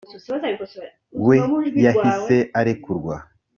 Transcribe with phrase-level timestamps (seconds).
[1.25, 1.37] we
[1.85, 3.15] yahise arekurwa